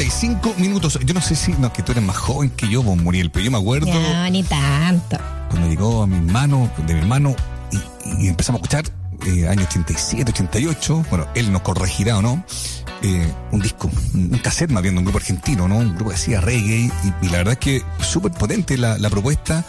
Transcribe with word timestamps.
35 0.00 0.54
minutos. 0.56 0.98
Yo 1.04 1.12
no 1.12 1.20
sé 1.20 1.36
si, 1.36 1.52
no, 1.52 1.70
que 1.74 1.82
tú 1.82 1.92
eres 1.92 2.02
más 2.02 2.16
joven 2.16 2.48
que 2.48 2.66
yo, 2.66 2.82
vos, 2.82 2.96
Muriel, 2.96 3.30
pero 3.30 3.44
yo 3.44 3.50
me 3.50 3.58
acuerdo. 3.58 3.92
No, 3.92 4.30
ni 4.30 4.42
tanto. 4.42 5.18
Cuando 5.50 5.68
llegó 5.68 6.02
a 6.02 6.06
mi 6.06 6.16
hermano, 6.16 6.70
de 6.86 6.94
mi 6.94 7.00
hermano, 7.00 7.36
y, 8.18 8.28
empezamos 8.28 8.62
a 8.62 8.64
escuchar, 8.64 8.84
eh, 9.26 9.46
año 9.46 9.62
87, 9.64 10.30
88, 10.30 11.04
bueno, 11.10 11.26
él 11.34 11.52
nos 11.52 11.60
corregirá 11.60 12.16
o 12.16 12.22
no, 12.22 12.42
eh, 13.02 13.30
un 13.52 13.60
disco, 13.60 13.90
un 14.14 14.40
cassette 14.42 14.70
más 14.70 14.82
bien 14.82 14.94
de 14.94 15.00
un 15.00 15.04
grupo 15.04 15.18
argentino, 15.18 15.68
¿no? 15.68 15.76
Un 15.76 15.94
grupo 15.94 16.08
que 16.08 16.16
hacía 16.16 16.40
reggae 16.40 16.90
y, 17.22 17.26
la 17.26 17.38
verdad 17.38 17.52
es 17.52 17.58
que 17.58 17.82
súper 18.00 18.32
potente 18.32 18.78
la, 18.78 18.96
la 18.96 19.10
propuesta 19.10 19.66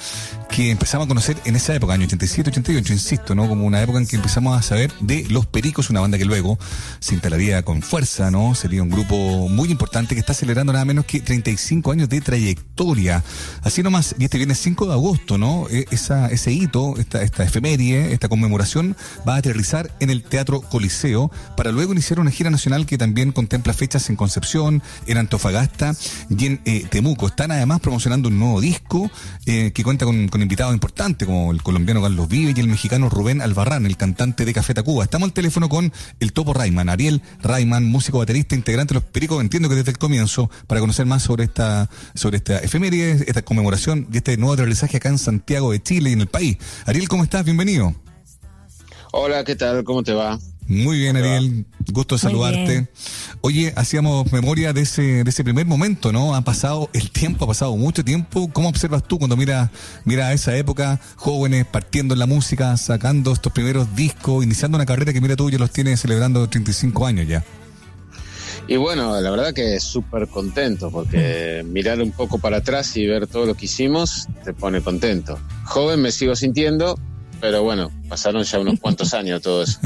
que 0.51 0.69
empezamos 0.69 1.05
a 1.05 1.07
conocer 1.07 1.37
en 1.45 1.55
esa 1.55 1.73
época, 1.73 1.93
año 1.93 2.05
87, 2.05 2.49
88, 2.49 2.91
insisto, 2.91 3.35
¿no? 3.35 3.47
Como 3.47 3.65
una 3.65 3.81
época 3.81 3.99
en 3.99 4.05
que 4.05 4.17
empezamos 4.17 4.57
a 4.57 4.61
saber 4.61 4.91
de 4.99 5.25
Los 5.29 5.45
Pericos, 5.45 5.89
una 5.89 6.01
banda 6.01 6.17
que 6.17 6.25
luego 6.25 6.59
se 6.99 7.13
instalaría 7.13 7.63
con 7.63 7.81
fuerza, 7.81 8.31
¿no? 8.31 8.53
Sería 8.53 8.83
un 8.83 8.89
grupo 8.89 9.47
muy 9.47 9.71
importante 9.71 10.13
que 10.13 10.19
está 10.19 10.33
celebrando 10.33 10.73
nada 10.73 10.83
menos 10.83 11.05
que 11.05 11.21
35 11.21 11.93
años 11.93 12.09
de 12.09 12.19
trayectoria. 12.19 13.23
Así 13.63 13.81
nomás, 13.81 14.13
y 14.19 14.25
este 14.25 14.37
viernes 14.37 14.59
5 14.59 14.87
de 14.87 14.93
agosto, 14.93 15.37
¿no? 15.37 15.67
E, 15.69 15.85
esa, 15.89 16.27
ese 16.27 16.51
hito, 16.51 16.95
esta, 16.97 17.21
esta 17.23 17.45
efeméride, 17.45 18.11
esta 18.11 18.27
conmemoración 18.27 18.97
va 19.27 19.35
a 19.35 19.37
aterrizar 19.37 19.95
en 20.01 20.09
el 20.09 20.21
Teatro 20.21 20.59
Coliseo 20.59 21.31
para 21.55 21.71
luego 21.71 21.93
iniciar 21.93 22.19
una 22.19 22.31
gira 22.31 22.49
nacional 22.49 22.85
que 22.85 22.97
también 22.97 23.31
contempla 23.31 23.73
fechas 23.73 24.09
en 24.09 24.17
Concepción, 24.17 24.83
en 25.07 25.17
Antofagasta 25.17 25.95
y 26.29 26.45
en 26.45 26.61
eh, 26.65 26.85
Temuco. 26.89 27.27
Están 27.27 27.51
además 27.51 27.79
promocionando 27.79 28.27
un 28.27 28.37
nuevo 28.37 28.59
disco 28.59 29.09
eh, 29.45 29.71
que 29.73 29.83
cuenta 29.83 30.05
con 30.05 30.40
invitados 30.41 30.73
importantes 30.73 31.27
como 31.27 31.51
el 31.51 31.61
colombiano 31.63 32.01
Carlos 32.01 32.27
Vive 32.27 32.53
y 32.55 32.59
el 32.59 32.67
mexicano 32.67 33.09
Rubén 33.09 33.41
Albarrán, 33.41 33.85
el 33.85 33.97
cantante 33.97 34.45
de 34.45 34.53
Café 34.53 34.73
Tacuba. 34.73 35.03
Estamos 35.03 35.27
al 35.27 35.33
teléfono 35.33 35.69
con 35.69 35.91
el 36.19 36.33
Topo 36.33 36.53
Rayman, 36.53 36.89
Ariel 36.89 37.21
Rayman, 37.41 37.85
músico 37.85 38.19
baterista, 38.19 38.55
integrante 38.55 38.93
de 38.93 38.99
los 39.01 39.09
Pericos, 39.09 39.41
entiendo 39.41 39.69
que 39.69 39.75
desde 39.75 39.91
el 39.91 39.97
comienzo, 39.97 40.49
para 40.67 40.81
conocer 40.81 41.05
más 41.05 41.23
sobre 41.23 41.45
esta, 41.45 41.89
sobre 42.15 42.37
esta 42.37 42.59
efeméride, 42.59 43.23
esta 43.27 43.41
conmemoración 43.41 44.07
y 44.11 44.17
este 44.17 44.37
nuevo 44.37 44.55
realizaje 44.55 44.97
acá 44.97 45.09
en 45.09 45.17
Santiago 45.17 45.71
de 45.71 45.81
Chile 45.81 46.09
y 46.09 46.13
en 46.13 46.21
el 46.21 46.27
país. 46.27 46.57
Ariel, 46.85 47.07
¿cómo 47.07 47.23
estás? 47.23 47.45
Bienvenido. 47.45 47.95
Hola, 49.11 49.43
¿qué 49.43 49.55
tal? 49.55 49.83
¿Cómo 49.83 50.03
te 50.03 50.13
va? 50.13 50.39
Muy 50.71 50.99
bien, 50.99 51.17
Ariel. 51.17 51.65
Gusto 51.91 52.17
saludarte. 52.17 52.87
Oye, 53.41 53.73
hacíamos 53.75 54.31
memoria 54.31 54.71
de 54.71 54.83
ese, 54.83 55.25
de 55.25 55.29
ese 55.29 55.43
primer 55.43 55.65
momento, 55.65 56.13
¿no? 56.13 56.33
Ha 56.33 56.45
pasado 56.45 56.89
el 56.93 57.11
tiempo, 57.11 57.43
ha 57.43 57.47
pasado 57.49 57.75
mucho 57.75 58.05
tiempo. 58.05 58.49
¿Cómo 58.53 58.69
observas 58.69 59.03
tú 59.03 59.19
cuando 59.19 59.35
miras 59.35 59.69
mira 60.05 60.31
esa 60.31 60.55
época, 60.55 61.01
jóvenes 61.17 61.65
partiendo 61.65 62.13
en 62.13 62.19
la 62.19 62.25
música, 62.25 62.77
sacando 62.77 63.33
estos 63.33 63.51
primeros 63.51 63.93
discos, 63.97 64.45
iniciando 64.45 64.77
una 64.77 64.85
carrera 64.85 65.11
que 65.11 65.19
mira 65.19 65.35
tú 65.35 65.49
ya 65.49 65.57
los 65.57 65.71
tienes 65.71 65.99
celebrando 65.99 66.47
35 66.47 67.05
años 67.05 67.27
ya? 67.27 67.43
Y 68.69 68.77
bueno, 68.77 69.19
la 69.19 69.29
verdad 69.29 69.53
que 69.53 69.77
súper 69.81 70.29
contento, 70.29 70.89
porque 70.89 71.63
mm. 71.65 71.69
mirar 71.69 72.01
un 72.01 72.11
poco 72.13 72.39
para 72.39 72.57
atrás 72.57 72.95
y 72.95 73.05
ver 73.07 73.27
todo 73.27 73.45
lo 73.45 73.55
que 73.55 73.65
hicimos 73.65 74.29
te 74.45 74.53
pone 74.53 74.79
contento. 74.79 75.37
Joven 75.65 76.01
me 76.01 76.13
sigo 76.13 76.33
sintiendo, 76.33 76.97
pero 77.41 77.61
bueno, 77.61 77.91
pasaron 78.07 78.43
ya 78.43 78.57
unos 78.57 78.79
cuantos 78.79 79.13
años 79.13 79.41
todo 79.41 79.63
eso. 79.63 79.77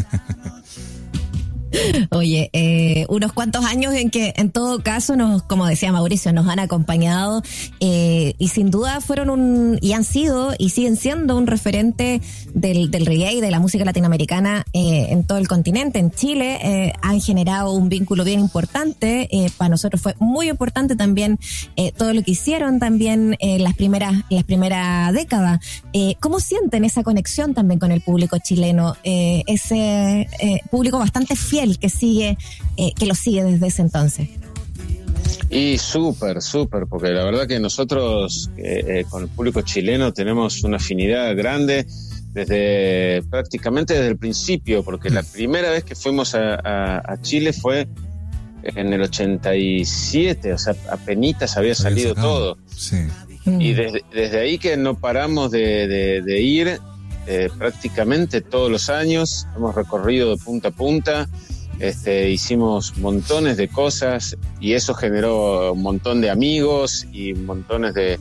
Oye, 2.11 2.49
eh, 2.53 3.05
unos 3.09 3.33
cuantos 3.33 3.65
años 3.65 3.93
en 3.93 4.09
que 4.09 4.33
en 4.37 4.51
todo 4.51 4.81
caso 4.81 5.15
nos, 5.15 5.43
como 5.43 5.65
decía 5.65 5.91
Mauricio, 5.91 6.33
nos 6.33 6.47
han 6.47 6.59
acompañado 6.59 7.41
eh, 7.79 8.33
y 8.37 8.49
sin 8.49 8.71
duda 8.71 9.01
fueron 9.01 9.29
un, 9.29 9.77
y 9.81 9.93
han 9.93 10.03
sido 10.03 10.53
y 10.57 10.69
siguen 10.69 10.95
siendo 10.95 11.37
un 11.37 11.47
referente 11.47 12.21
del, 12.53 12.91
del 12.91 13.05
reggae 13.05 13.33
y 13.33 13.41
de 13.41 13.51
la 13.51 13.59
música 13.59 13.85
latinoamericana 13.85 14.65
eh, 14.73 15.07
en 15.09 15.25
todo 15.25 15.37
el 15.37 15.47
continente. 15.47 15.99
En 15.99 16.11
Chile 16.11 16.59
eh, 16.61 16.93
han 17.01 17.21
generado 17.21 17.73
un 17.73 17.89
vínculo 17.89 18.23
bien 18.23 18.39
importante. 18.39 19.29
Para 19.57 19.69
nosotros 19.69 20.01
fue 20.01 20.15
muy 20.19 20.49
importante 20.49 20.95
también 20.95 21.39
todo 21.97 22.13
lo 22.13 22.23
que 22.23 22.31
hicieron 22.31 22.79
también 22.79 23.35
en 23.39 23.63
las 23.63 23.75
primeras, 23.75 24.13
las 24.29 24.43
primeras 24.43 25.13
décadas. 25.13 25.59
¿Cómo 26.19 26.39
sienten 26.39 26.85
esa 26.85 27.03
conexión 27.03 27.53
también 27.53 27.79
con 27.79 27.91
el 27.91 28.01
público 28.01 28.37
chileno? 28.37 28.95
ese 29.03 30.27
público 30.71 30.97
bastante 30.99 31.35
fiel 31.35 31.74
que 31.77 31.89
sigue, 31.89 32.37
eh, 32.77 32.93
que 32.97 33.05
lo 33.05 33.15
sigue 33.15 33.43
desde 33.43 33.67
ese 33.67 33.81
entonces. 33.81 34.29
Y 35.49 35.77
súper, 35.77 36.41
súper, 36.41 36.87
porque 36.87 37.09
la 37.09 37.23
verdad 37.23 37.47
que 37.47 37.59
nosotros 37.59 38.49
eh, 38.57 38.83
eh, 38.87 39.05
con 39.09 39.23
el 39.23 39.29
público 39.29 39.61
chileno 39.61 40.13
tenemos 40.13 40.63
una 40.63 40.77
afinidad 40.77 41.35
grande 41.35 41.85
desde 42.31 43.23
prácticamente 43.29 43.93
desde 43.93 44.07
el 44.07 44.17
principio, 44.17 44.83
porque 44.83 45.09
la 45.09 45.23
primera 45.23 45.69
vez 45.69 45.83
que 45.83 45.95
fuimos 45.95 46.35
a, 46.35 47.17
Chile 47.21 47.53
fue 47.53 47.87
en 48.63 48.91
el 48.91 49.03
87, 49.03 50.51
o 50.51 50.57
sea, 50.57 50.75
apenas 50.91 51.55
había 51.55 51.75
salido 51.75 52.13
todo. 52.13 52.57
Y 53.45 53.73
desde, 53.73 54.39
ahí 54.39 54.57
que 54.57 54.75
no 54.75 54.99
paramos 54.99 55.51
de, 55.51 56.23
ir 56.41 56.81
prácticamente 57.57 58.41
todos 58.41 58.69
los 58.69 58.89
años, 58.89 59.47
hemos 59.55 59.73
recorrido 59.73 60.35
de 60.35 60.43
punta 60.43 60.67
a 60.69 60.71
punta 60.71 61.29
este, 61.79 62.29
hicimos 62.29 62.97
montones 62.97 63.57
de 63.57 63.67
cosas 63.67 64.37
y 64.59 64.73
eso 64.73 64.93
generó 64.93 65.73
un 65.73 65.81
montón 65.81 66.21
de 66.21 66.29
amigos 66.29 67.05
y 67.11 67.33
montones 67.33 67.93
de, 67.93 68.19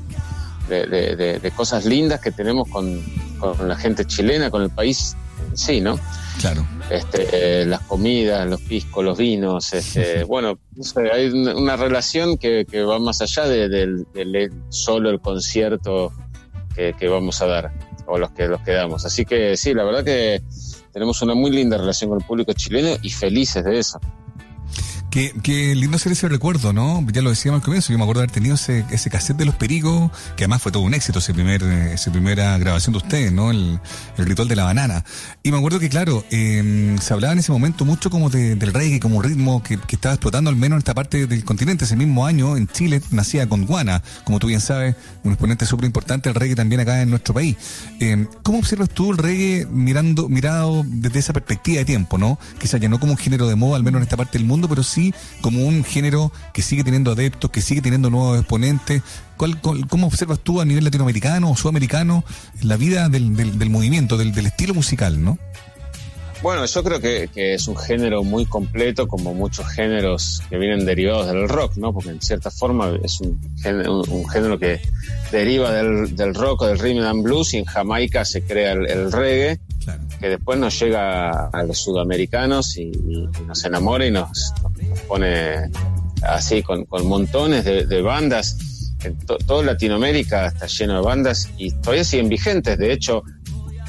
de, 0.69 1.53
cosas 1.55 1.85
lindas 1.85 2.21
que 2.21 2.33
tenemos 2.33 2.69
con, 2.69 3.01
con, 3.39 3.69
la 3.69 3.77
gente 3.77 4.05
chilena, 4.05 4.51
con 4.51 4.63
el 4.63 4.71
país 4.71 5.17
en 5.49 5.57
sí, 5.57 5.81
¿no? 5.81 5.99
Claro. 6.41 6.67
Este, 6.91 7.63
eh, 7.63 7.67
las 7.67 7.81
comidas, 7.83 8.49
los 8.49 8.61
piscos, 8.61 9.05
los 9.05 9.17
vinos, 9.17 9.73
este, 9.73 10.25
bueno, 10.25 10.59
hay 11.13 11.29
una 11.29 11.77
relación 11.77 12.37
que, 12.37 12.67
que, 12.69 12.83
va 12.83 12.99
más 12.99 13.23
allá 13.23 13.47
de, 13.47 14.51
solo 14.69 15.11
el 15.11 15.21
concierto 15.21 16.13
que, 16.75 16.95
que, 16.99 17.09
vamos 17.09 17.41
a 17.41 17.47
dar 17.47 17.73
o 18.07 18.19
los 18.19 18.33
que 18.33 18.49
los 18.49 18.61
que 18.63 18.73
damos. 18.73 19.07
Así 19.07 19.25
que 19.25 19.57
sí, 19.57 19.75
la 19.75 19.85
verdad 19.85 20.05
que 20.05 20.43
tenemos 20.95 21.21
una 21.23 21.35
muy 21.35 21.51
linda 21.51 21.77
relación 21.77 22.09
con 22.09 22.21
el 22.21 22.25
público 22.25 22.53
chileno 22.53 22.97
y 23.03 23.11
felices 23.11 23.65
de 23.65 23.81
eso. 23.81 23.99
Qué, 25.15 25.77
lindo 25.77 25.97
hacer 25.97 26.11
ese 26.11 26.29
recuerdo, 26.29 26.73
¿no? 26.73 27.07
Ya 27.13 27.23
lo 27.23 27.31
decíamos 27.31 27.61
al 27.61 27.65
comienzo, 27.65 27.93
yo 27.93 27.99
me 27.99 28.03
acuerdo 28.03 28.23
de 28.23 28.25
haber 28.25 28.35
tenido 28.35 28.57
ese, 28.57 28.85
ese 28.91 29.11
cassette 29.11 29.37
de 29.37 29.45
los 29.45 29.55
pericos, 29.55 30.11
que 30.35 30.43
además 30.43 30.61
fue 30.61 30.73
todo 30.73 30.83
un 30.83 30.93
éxito 30.93 31.21
ese 31.21 31.33
primer, 31.33 31.63
esa 31.63 32.11
primera 32.11 32.59
grabación 32.59 32.95
de 32.95 32.99
ustedes, 32.99 33.31
¿no? 33.31 33.53
El, 33.53 33.79
ritual 34.17 34.49
de 34.49 34.57
la 34.57 34.65
banana. 34.65 35.05
Y 35.45 35.53
me 35.53 35.59
acuerdo 35.59 35.79
que, 35.79 35.89
claro, 35.89 36.25
em, 36.33 36.99
se 36.99 37.15
hablaba 37.15 37.33
en 37.33 37.39
ese 37.39 37.53
momento 37.53 37.85
mucho 37.85 38.11
como 38.11 38.29
del 38.29 38.59
reggae, 38.73 38.99
como 38.99 39.19
un 39.19 39.23
ritmo 39.23 39.63
que, 39.63 39.79
estaba 39.89 40.15
explotando 40.15 40.51
al 40.51 40.57
menos 40.57 40.79
en 40.79 40.79
esta 40.79 40.95
parte 40.95 41.29
del 41.29 41.45
continente. 41.45 41.85
Ese 41.85 41.95
mismo 41.95 42.27
año, 42.27 42.57
en 42.57 42.67
Chile, 42.67 43.01
nacía 43.13 43.49
con 43.49 43.67
Guana, 43.67 44.03
como 44.25 44.41
tú 44.41 44.49
bien 44.49 44.61
sabes, 44.61 44.97
un 45.23 45.31
exponente 45.31 45.65
súper 45.65 45.85
importante 45.85 46.29
del 46.29 46.35
reggae 46.35 46.57
también 46.57 46.81
acá 46.81 47.01
en 47.03 47.11
nuestro 47.11 47.35
país. 47.35 47.57
Em, 48.01 48.27
¿Cómo 48.43 48.59
observas 48.59 48.91
tú 48.91 49.13
el 49.13 49.19
reggae 49.19 49.65
mirando, 49.71 50.29
mirado 50.29 50.85
desde 50.85 51.21
esa 51.21 51.33
perspectiva 51.33 51.79
de 51.79 51.85
tiempo, 51.85 52.19
¿no? 52.19 52.37
Quizás 52.59 52.81
ya 52.81 52.89
no 52.89 52.99
como 52.99 53.13
un 53.13 53.19
género 53.19 53.47
de 53.47 53.55
moda, 53.55 53.77
al 53.77 53.85
menos 53.85 54.01
en 54.01 54.03
esta 54.03 54.17
parte 54.17 54.39
del 54.39 54.47
mundo, 54.49 54.69
pero 54.69 54.83
sí 54.83 55.04
como 55.41 55.65
un 55.67 55.85
género 55.85 56.33
que 56.53 56.63
sigue 56.63 56.85
teniendo 56.85 57.13
adeptos, 57.13 57.51
que 57.51 57.61
sigue 57.61 57.83
teniendo 57.83 58.11
nuevos 58.11 58.39
exponentes. 58.39 59.03
¿Cuál, 59.37 59.61
cómo 59.61 60.07
observas 60.07 60.39
tú 60.41 60.61
a 60.61 60.65
nivel 60.65 60.85
latinoamericano 60.85 61.51
o 61.51 61.57
sudamericano 61.57 62.25
la 62.63 62.77
vida 62.77 63.09
del, 63.09 63.31
movimiento, 63.71 64.17
del, 64.17 64.37
estilo 64.47 64.75
musical, 64.75 65.23
no? 65.23 65.39
Bueno, 66.43 66.67
yo 66.67 66.85
creo 66.85 67.01
que, 67.01 67.31
es 67.35 67.69
un 67.69 67.77
género 67.77 68.23
muy 68.23 68.45
completo, 68.45 69.09
como 69.09 69.33
muchos 69.33 69.67
géneros 69.69 70.43
que 70.51 70.59
vienen 70.59 70.85
derivados 70.85 71.27
del 71.27 71.49
rock, 71.49 71.77
¿no? 71.77 71.95
Porque 71.95 72.11
en 72.11 72.21
cierta 72.21 72.51
forma 72.51 72.93
es 73.03 73.19
un 73.23 73.41
género, 73.63 74.03
un, 74.03 74.29
género 74.29 74.59
que 74.59 74.79
deriva 75.33 75.73
del, 75.73 76.15
del, 76.15 76.35
rock 76.35 76.63
o 76.63 76.67
del 76.67 76.79
rhythm 76.79 77.03
and 77.03 77.23
blues 77.23 77.55
y 77.55 77.59
en 77.59 77.65
Jamaica 77.65 78.27
se 78.27 78.43
crea 78.43 78.73
el, 78.73 79.11
reggae, 79.11 79.59
que 80.21 80.29
después 80.29 80.59
nos 80.59 80.79
llega 80.79 81.49
a 81.49 81.63
los 81.65 81.79
sudamericanos 81.79 82.77
y, 82.77 82.91
nos 83.47 83.65
enamora 83.65 84.07
y 84.07 84.11
nos, 84.11 84.53
pone 85.09 85.71
así 86.23 86.63
con, 86.63 86.87
montones 87.05 87.65
de, 87.65 88.03
bandas. 88.03 88.57
En 89.03 89.19
toda 89.19 89.63
Latinoamérica 89.63 90.47
está 90.47 90.67
lleno 90.67 90.95
de 90.95 91.01
bandas 91.03 91.51
y 91.59 91.71
todavía 91.73 92.05
siguen 92.05 92.29
vigentes. 92.29 92.79
De 92.79 92.93
hecho, 92.93 93.23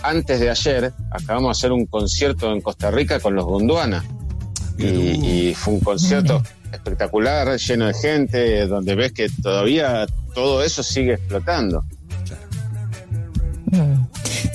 antes 0.03 0.39
de 0.39 0.49
ayer 0.49 0.93
acabamos 1.09 1.57
de 1.57 1.59
hacer 1.59 1.71
un 1.71 1.85
concierto 1.85 2.51
en 2.51 2.61
Costa 2.61 2.91
Rica 2.91 3.19
con 3.19 3.35
los 3.35 3.45
Gondwana. 3.45 4.03
Y, 4.77 5.53
fue 5.55 5.75
un 5.75 5.79
concierto 5.79 6.43
espectacular, 6.71 7.57
lleno 7.57 7.87
de 7.87 7.93
gente, 7.93 8.67
donde 8.67 8.95
ves 8.95 9.13
que 9.13 9.29
todavía 9.41 10.05
todo 10.33 10.61
eso 10.61 10.83
sigue 10.83 11.13
explotando. 11.13 11.85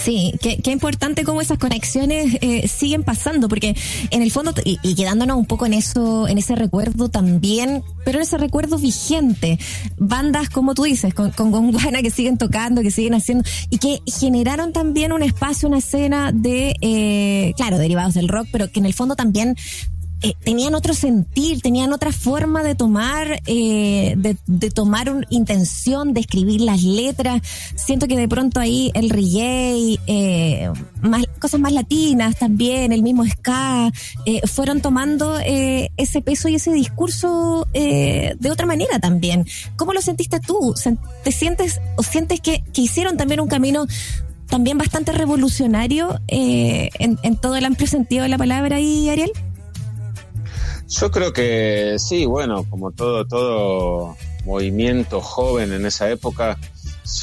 Sí, 0.02 0.32
qué, 0.40 0.56
qué 0.56 0.70
importante 0.70 1.24
cómo 1.24 1.42
esas 1.42 1.58
conexiones 1.58 2.38
eh, 2.40 2.66
siguen 2.68 3.02
pasando, 3.02 3.48
porque 3.48 3.76
en 4.10 4.22
el 4.22 4.30
fondo, 4.30 4.54
y, 4.64 4.94
quedándonos 4.94 5.36
un 5.36 5.44
poco 5.44 5.66
en 5.66 5.74
eso, 5.74 6.26
en 6.26 6.38
ese 6.38 6.56
recuerdo 6.56 7.10
también, 7.10 7.82
pero 8.02 8.16
en 8.18 8.22
ese 8.22 8.38
recuerdo 8.38 8.78
vigente, 8.78 9.58
bandas 9.98 10.48
como 10.48 10.74
tú 10.74 10.84
dices, 10.84 11.12
con, 11.12 11.32
con 11.32 11.72
que 12.02 12.10
siguen 12.10 12.38
tocando, 12.38 12.80
que 12.80 12.90
siguen 12.90 13.12
haciendo, 13.12 13.44
y 13.68 13.76
que 13.76 14.00
generaron 14.06 14.72
también 14.72 15.12
un 15.12 15.22
espacio, 15.22 15.68
una 15.68 15.78
escena 15.78 16.32
de, 16.32 16.74
eh, 16.80 17.52
claro, 17.56 17.76
derivados 17.76 18.14
del 18.14 18.28
rock, 18.28 18.48
pero 18.50 18.72
que 18.72 18.80
en 18.80 18.86
el 18.86 18.94
fondo 18.94 19.16
también 19.16 19.54
eh, 20.22 20.34
tenían 20.44 20.74
otro 20.74 20.92
sentir, 20.92 21.62
tenían 21.62 21.94
otra 21.94 22.12
forma 22.12 22.62
de 22.62 22.74
tomar, 22.74 23.40
eh, 23.46 24.14
de, 24.16 24.70
tomar 24.70 25.10
una 25.10 25.26
intención, 25.30 26.12
de 26.12 26.20
escribir 26.20 26.60
las 26.60 26.82
letras. 26.82 27.40
Siento 27.74 28.06
que 28.06 28.16
de 28.16 28.28
pronto 28.28 28.60
ahí 28.60 28.90
el 28.94 29.08
reggae, 29.08 29.98
eh, 30.06 30.70
más, 31.00 31.24
cosas 31.38 31.58
más 31.60 31.72
latinas 31.72 32.36
también, 32.36 32.92
el 32.92 33.02
mismo 33.02 33.24
ska, 33.26 33.90
fueron 34.46 34.82
tomando 34.82 35.38
ese 35.38 36.20
peso 36.20 36.48
y 36.48 36.56
ese 36.56 36.72
discurso 36.72 37.66
de 37.72 38.50
otra 38.50 38.66
manera 38.66 38.98
también. 38.98 39.46
¿Cómo 39.76 39.92
lo 39.92 40.02
sentiste 40.02 40.38
tú? 40.40 40.74
¿Te 41.24 41.32
sientes 41.32 41.80
o 41.96 42.02
sientes 42.02 42.40
que, 42.40 42.62
que 42.72 42.82
hicieron 42.82 43.16
también 43.16 43.40
un 43.40 43.48
camino 43.48 43.86
también 44.48 44.78
bastante 44.78 45.12
revolucionario 45.12 46.20
en, 46.26 47.18
en 47.22 47.36
todo 47.36 47.56
el 47.56 47.64
amplio 47.64 47.86
sentido 47.86 48.24
de 48.24 48.28
la 48.28 48.38
palabra 48.38 48.80
y 48.80 49.08
Ariel? 49.08 49.32
Yo 50.90 51.08
creo 51.12 51.32
que 51.32 51.96
sí, 51.98 52.26
bueno, 52.26 52.66
como 52.68 52.90
todo, 52.90 53.24
todo 53.24 54.16
movimiento 54.44 55.20
joven 55.20 55.72
en 55.72 55.86
esa 55.86 56.10
época 56.10 56.58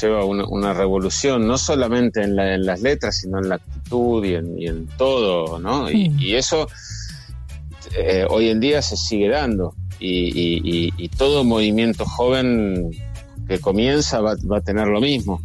lleva 0.00 0.24
una, 0.24 0.72
revolución, 0.72 1.46
no 1.46 1.58
solamente 1.58 2.22
en, 2.22 2.34
las 2.34 2.80
letras, 2.80 3.18
sino 3.18 3.38
en 3.38 3.50
la 3.50 3.56
actitud 3.56 4.24
y 4.24 4.34
en, 4.66 4.86
todo, 4.96 5.58
¿no? 5.58 5.90
Y, 5.90 6.34
eso 6.34 6.66
eh, 7.94 8.26
hoy 8.30 8.48
en 8.48 8.60
día 8.60 8.80
se 8.80 8.96
sigue 8.96 9.28
dando. 9.28 9.74
Y, 10.00 11.08
todo 11.18 11.44
movimiento 11.44 12.06
joven 12.06 12.90
que 13.46 13.58
comienza 13.58 14.20
va, 14.22 14.32
a 14.32 14.60
tener 14.62 14.88
lo 14.88 15.00
mismo. 15.00 15.42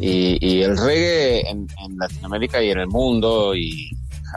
Y, 0.00 0.62
el 0.62 0.78
reggae 0.78 1.50
en, 1.50 1.66
en 1.84 1.98
Latinoamérica 1.98 2.62
y 2.62 2.70
en 2.70 2.78
el 2.78 2.86
mundo 2.86 3.54
y 3.54 3.90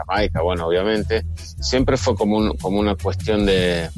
Jamaica, 0.06 0.42
bueno, 0.42 0.66
obviamente, 0.66 1.24
siempre 1.60 1.96
fue 1.96 2.14
como, 2.14 2.54
como 2.54 2.78
una 2.80 2.94
cuestión 2.94 3.46
de, 3.46 3.88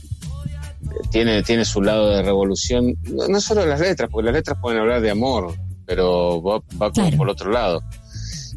tiene, 1.10 1.42
tiene 1.42 1.64
su 1.64 1.82
lado 1.82 2.10
de 2.10 2.22
revolución, 2.22 2.96
no, 3.04 3.40
solo 3.40 3.66
las 3.66 3.80
letras, 3.80 4.08
porque 4.10 4.26
las 4.26 4.34
letras 4.34 4.58
pueden 4.60 4.80
hablar 4.80 5.00
de 5.00 5.10
amor, 5.10 5.54
pero 5.86 6.42
va, 6.42 6.62
como 6.92 7.16
por 7.16 7.28
otro 7.28 7.50
lado. 7.50 7.82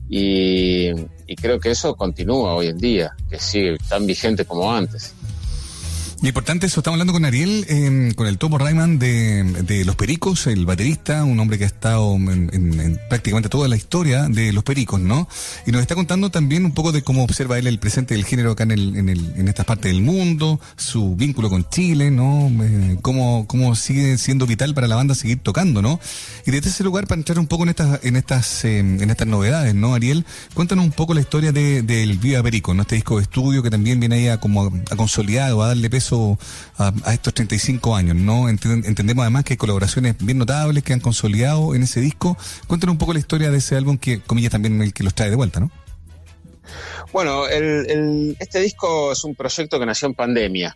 Y, 0.07 0.89
y, 1.25 1.35
creo 1.35 1.59
que 1.59 1.71
eso 1.71 1.95
continúa 1.95 2.53
hoy 2.53 2.67
en 2.67 2.77
día, 2.77 3.15
que 3.29 3.39
sigue 3.39 3.77
tan 3.89 4.05
vigente 4.05 4.45
como 4.45 4.71
antes. 4.71 5.15
Importante 6.23 6.65
eso, 6.65 6.79
estamos 6.79 6.95
hablando 6.95 7.13
con 7.13 7.25
Ariel, 7.25 7.65
em, 7.67 8.11
con 8.13 8.25
el 8.25 8.37
Tomo 8.37 8.57
Rayman 8.57 8.97
de, 8.97 9.83
Los 9.85 9.95
Pericos, 9.95 10.47
el 10.47 10.65
baterista, 10.65 11.23
un 11.23 11.39
hombre 11.39 11.57
que 11.57 11.65
ha 11.65 11.67
estado 11.67 12.15
en, 12.15 12.99
prácticamente 13.09 13.49
toda 13.49 13.67
la 13.67 13.75
historia 13.75 14.23
de 14.29 14.53
Los 14.53 14.63
Pericos, 14.63 14.99
¿no? 14.99 15.27
Y 15.67 15.71
nos 15.71 15.81
está 15.81 15.93
contando 15.93 16.31
también 16.31 16.65
un 16.65 16.71
poco 16.71 16.91
de 16.91 17.03
cómo 17.03 17.23
observa 17.23 17.59
él 17.59 17.67
el 17.67 17.79
presente 17.79 18.15
del 18.15 18.25
género 18.25 18.51
acá 18.51 18.63
en, 18.63 18.71
el, 18.71 18.95
en, 18.95 19.09
el, 19.09 19.33
en 19.35 19.47
esta 19.49 19.65
parte 19.65 19.89
del 19.89 20.01
mundo, 20.01 20.59
su 20.77 21.15
vínculo 21.15 21.49
con 21.49 21.69
Chile, 21.69 22.09
¿no? 22.11 22.49
Eh, 22.63 22.97
cómo, 23.01 23.45
cómo 23.47 23.75
sigue 23.75 24.17
siendo 24.17 24.47
vital 24.47 24.73
para 24.73 24.87
la 24.87 24.95
banda 24.95 25.15
seguir 25.15 25.39
tocando, 25.39 25.81
¿no? 25.81 25.99
Y 26.45 26.51
desde 26.51 26.69
ese 26.69 26.83
lugar, 26.83 27.07
para 27.07 27.19
entrar 27.19 27.39
un 27.39 27.47
poco 27.47 27.63
en 27.63 27.69
estas, 27.69 28.03
en 28.03 28.15
estas, 28.15 28.65
em, 28.65 29.01
en 29.01 29.09
estas 29.09 29.27
novedades, 29.27 29.75
¿no, 29.75 29.93
Ariel? 29.93 30.25
Cuéntanos 30.53 30.85
un 30.85 30.91
poco 30.91 31.13
la 31.13 31.21
historia 31.21 31.51
del 31.51 31.85
de, 31.85 32.17
Viva 32.19 32.41
Perico, 32.41 32.73
¿no? 32.73 32.83
Este 32.83 32.95
disco 32.95 33.17
de 33.17 33.23
estudio 33.23 33.61
que 33.61 33.69
también 33.69 33.99
viene 33.99 34.15
ahí 34.15 34.27
a, 34.29 34.39
como 34.39 34.71
a 34.89 34.95
consolidar 34.95 35.51
o 35.53 35.61
a 35.61 35.67
darle 35.67 35.89
peso 35.89 36.04
a, 36.77 37.13
estos 37.13 37.33
35 37.33 37.95
años, 37.95 38.15
¿no? 38.15 38.49
Entendemos 38.49 39.23
además 39.23 39.43
que 39.43 39.53
hay 39.53 39.57
colaboraciones 39.57 40.15
bien 40.19 40.37
notables 40.37 40.83
que 40.83 40.93
han 40.93 40.99
consolidado 40.99 41.75
en 41.75 41.83
ese 41.83 42.01
disco. 42.01 42.37
Cuéntanos 42.67 42.93
un 42.93 42.97
poco 42.97 43.13
la 43.13 43.19
historia 43.19 43.51
de 43.51 43.57
ese 43.57 43.75
álbum 43.75 43.97
que, 43.97 44.21
comillas, 44.21 44.51
también 44.51 44.81
el 44.81 44.93
que 44.93 45.03
los 45.03 45.13
trae 45.13 45.29
de 45.29 45.35
vuelta, 45.35 45.59
¿no? 45.59 45.71
Bueno, 47.13 47.47
este 47.47 48.59
disco 48.59 49.11
es 49.11 49.23
un 49.23 49.35
proyecto 49.35 49.79
que 49.79 49.85
nació 49.85 50.07
en 50.07 50.15
pandemia, 50.15 50.75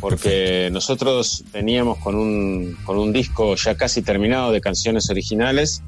porque 0.00 0.68
nosotros 0.70 1.44
veníamos 1.52 1.98
con 1.98 2.14
un, 2.14 2.76
con 2.84 2.98
un 2.98 3.12
disco 3.12 3.56
ya 3.56 3.74
casi 3.76 4.02
terminado 4.02 4.52
de 4.52 4.60
canciones 4.60 5.10
originales 5.10 5.82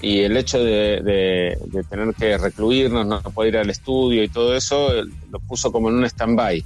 y 0.00 0.20
el 0.20 0.36
hecho 0.36 0.62
de, 0.62 1.00
de, 1.00 1.84
tener 1.84 2.14
que 2.14 2.38
recluirnos, 2.38 3.06
no 3.06 3.20
poder 3.22 3.54
ir 3.54 3.60
al 3.60 3.70
estudio 3.70 4.22
y 4.22 4.28
todo 4.28 4.54
eso, 4.54 4.92
lo 5.30 5.40
puso 5.40 5.72
como 5.72 5.88
en 5.88 5.96
un 5.96 6.04
stand-by. 6.04 6.64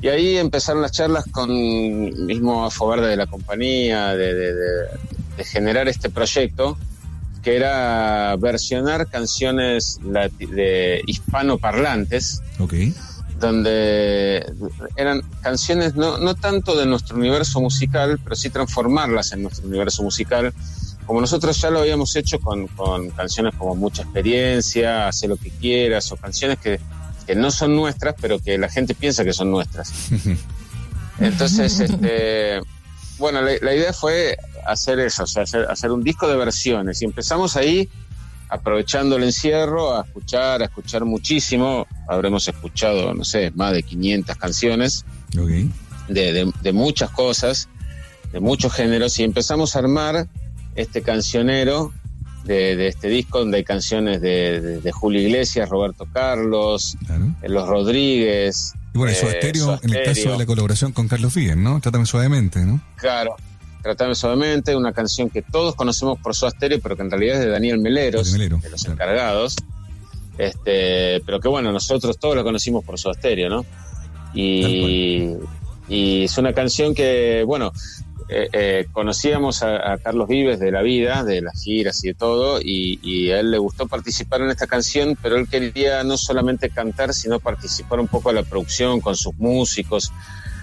Y 0.00 0.08
ahí 0.08 0.36
empezaron 0.36 0.82
las 0.82 0.92
charlas 0.92 1.24
con 1.30 1.50
mismo 2.26 2.64
Afogarde 2.64 3.08
de 3.08 3.16
la 3.16 3.26
compañía, 3.26 4.14
de, 4.14 4.86
generar 5.44 5.88
este 5.88 6.10
proyecto, 6.10 6.76
que 7.42 7.56
era 7.56 8.36
versionar 8.36 9.06
canciones 9.08 9.98
de 10.02 11.02
hispanoparlantes. 11.06 12.42
Donde 13.38 14.50
eran 14.96 15.20
canciones 15.42 15.94
no, 15.94 16.16
no 16.16 16.34
tanto 16.34 16.74
de 16.74 16.86
nuestro 16.86 17.16
universo 17.16 17.60
musical, 17.60 18.18
pero 18.24 18.34
sí 18.34 18.48
transformarlas 18.48 19.32
en 19.32 19.42
nuestro 19.42 19.66
universo 19.66 20.02
musical 20.02 20.54
como 21.06 21.20
nosotros 21.20 21.60
ya 21.60 21.70
lo 21.70 21.78
habíamos 21.78 22.14
hecho 22.16 22.40
con, 22.40 22.66
con, 22.66 23.10
canciones 23.10 23.54
como 23.54 23.76
Mucha 23.76 24.02
Experiencia, 24.02 25.08
Hace 25.08 25.28
lo 25.28 25.36
que 25.36 25.50
quieras, 25.50 26.10
o 26.10 26.16
canciones 26.16 26.58
que 26.58 26.80
que 27.26 27.34
no 27.34 27.50
son 27.50 27.74
nuestras, 27.74 28.14
pero 28.20 28.38
que 28.38 28.56
la 28.58 28.68
gente 28.68 28.94
piensa 28.94 29.24
que 29.24 29.32
son 29.32 29.50
nuestras. 29.50 29.92
Entonces, 31.18 31.80
este, 31.80 32.60
bueno, 33.18 33.40
la, 33.42 33.74
idea 33.74 33.92
fue 33.92 34.36
hacer 34.66 35.00
eso, 35.00 35.24
o 35.24 35.26
sea, 35.26 35.42
hacer, 35.42 35.90
un 35.90 36.02
disco 36.02 36.28
de 36.28 36.36
versiones. 36.36 37.02
Y 37.02 37.06
empezamos 37.06 37.56
ahí, 37.56 37.88
aprovechando 38.48 39.16
el 39.16 39.24
encierro, 39.24 39.96
a 39.96 40.02
escuchar, 40.02 40.62
a 40.62 40.66
escuchar 40.66 41.04
muchísimo. 41.04 41.86
Habremos 42.08 42.46
escuchado, 42.46 43.14
no 43.14 43.24
sé, 43.24 43.50
más 43.54 43.72
de 43.72 43.82
500 43.82 44.36
canciones 44.36 45.04
de, 46.08 46.52
de 46.62 46.72
muchas 46.72 47.10
cosas, 47.10 47.68
de 48.32 48.40
muchos 48.40 48.72
géneros, 48.72 49.18
y 49.18 49.24
empezamos 49.24 49.74
a 49.74 49.80
armar 49.80 50.28
este 50.74 51.02
cancionero 51.02 51.92
de, 52.46 52.86
este 52.86 53.08
disco, 53.08 53.40
donde 53.40 53.58
hay 53.58 53.64
canciones 53.64 54.20
de, 54.20 54.90
Julio 54.92 55.20
Iglesias, 55.20 55.68
Roberto 55.68 56.06
Carlos, 56.12 56.96
eh, 57.42 57.48
Los 57.48 57.68
Rodríguez. 57.68 58.72
Y 58.94 58.98
bueno, 58.98 59.14
su 59.14 59.26
eh, 59.26 59.40
en 59.82 59.94
el 59.94 60.04
caso 60.04 60.32
de 60.32 60.38
la 60.38 60.46
colaboración 60.46 60.92
con 60.92 61.08
Carlos 61.08 61.34
Víguez, 61.34 61.56
¿no? 61.56 61.80
Trátame 61.80 62.06
suavemente, 62.06 62.64
¿no? 62.64 62.80
Claro, 62.96 63.36
Trátame 63.82 64.14
suavemente, 64.14 64.74
una 64.74 64.92
canción 64.92 65.30
que 65.30 65.42
todos 65.42 65.74
conocemos 65.74 66.18
por 66.18 66.34
su 66.34 66.48
pero 66.82 66.96
que 66.96 67.02
en 67.02 67.10
realidad 67.10 67.36
es 67.36 67.44
de 67.44 67.50
Daniel 67.50 67.78
Meleros, 67.78 68.32
de, 68.32 68.48
los 68.48 68.84
encargados. 68.84 69.54
Este, 70.38 71.20
pero 71.24 71.40
que 71.40 71.48
bueno, 71.48 71.72
nosotros 71.72 72.18
todos 72.18 72.36
la 72.36 72.42
conocimos 72.42 72.84
por 72.84 72.98
su 72.98 73.10
¿no? 73.48 73.64
Y, 74.34 75.34
y 75.88 76.24
es 76.24 76.36
una 76.36 76.52
canción 76.52 76.94
que, 76.94 77.44
bueno, 77.46 77.72
eh, 78.28 78.48
eh, 78.52 78.86
conocíamos 78.90 79.62
a, 79.62 79.98
Carlos 79.98 80.26
Vives 80.26 80.58
de 80.58 80.72
la 80.72 80.82
vida, 80.82 81.22
de 81.22 81.40
las 81.42 81.62
giras 81.62 82.02
y 82.04 82.08
de 82.08 82.14
todo, 82.14 82.58
y, 82.60 83.30
a 83.30 83.38
él 83.40 83.52
le 83.52 83.58
gustó 83.58 83.86
participar 83.86 84.40
en 84.40 84.50
esta 84.50 84.66
canción, 84.66 85.16
pero 85.22 85.36
él 85.36 85.48
quería 85.48 86.02
no 86.02 86.16
solamente 86.16 86.70
cantar, 86.70 87.14
sino 87.14 87.38
participar 87.38 88.00
un 88.00 88.08
poco 88.08 88.30
en 88.30 88.36
la 88.36 88.42
producción 88.42 89.00
con 89.00 89.14
sus 89.14 89.34
músicos. 89.36 90.12